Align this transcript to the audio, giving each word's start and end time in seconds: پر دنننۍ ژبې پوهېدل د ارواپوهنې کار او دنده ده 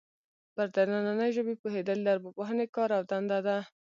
پر 0.55 0.67
دنننۍ 0.75 1.29
ژبې 1.37 1.53
پوهېدل 1.61 1.97
د 2.01 2.07
ارواپوهنې 2.15 2.65
کار 2.75 2.89
او 2.97 3.03
دنده 3.11 3.39
ده 3.47 3.57